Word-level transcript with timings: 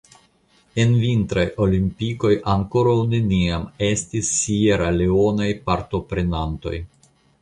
En 0.83 0.93
vintraj 1.01 1.43
olimpikoj 1.65 2.31
ankoraŭ 2.53 2.95
neniam 3.11 3.67
estis 3.89 4.33
Sieraleonaj 4.39 5.51
partoprenantoj. 5.69 6.75